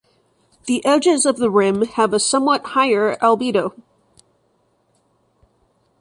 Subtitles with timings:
[0.65, 3.75] The edges of the rim have a somewhat higher albedo.